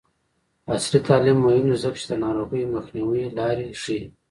[0.73, 4.01] عصري تعلیم مهم دی ځکه چې د ناروغیو مخنیوي لارې ښيي.